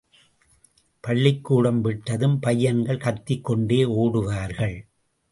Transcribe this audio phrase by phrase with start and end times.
[1.03, 4.75] பள்ளிக்கூடம் விட்டதும் பையன்கள் கத்திக் கொண்டே ஓடுவார்கள்.